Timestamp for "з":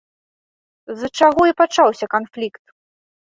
1.01-1.09